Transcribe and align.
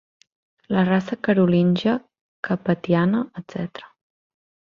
La 0.75 0.83
raça 0.87 1.17
carolíngia, 1.27 1.93
capetiana, 2.49 3.21
etc. 3.43 3.87